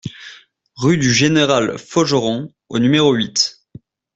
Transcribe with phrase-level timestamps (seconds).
[0.77, 3.61] Rue du Général Faugeron au numéro huit